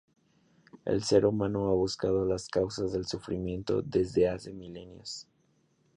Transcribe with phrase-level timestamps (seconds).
[0.83, 5.27] El ser humano ha buscado las causas del sufrimiento desde hace milenios.